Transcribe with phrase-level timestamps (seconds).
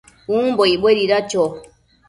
[0.37, 1.43] umbo icbuedida cho?